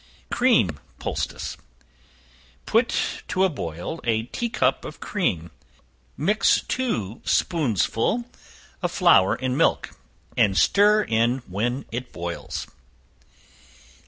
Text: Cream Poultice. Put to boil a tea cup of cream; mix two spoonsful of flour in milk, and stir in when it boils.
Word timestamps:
Cream 0.31 0.79
Poultice. 0.97 1.57
Put 2.65 3.21
to 3.27 3.47
boil 3.49 3.99
a 4.03 4.23
tea 4.23 4.49
cup 4.49 4.83
of 4.83 4.99
cream; 4.99 5.51
mix 6.17 6.61
two 6.63 7.21
spoonsful 7.23 8.25
of 8.81 8.91
flour 8.91 9.35
in 9.35 9.55
milk, 9.55 9.91
and 10.35 10.57
stir 10.57 11.03
in 11.03 11.43
when 11.45 11.85
it 11.91 12.11
boils. 12.11 12.65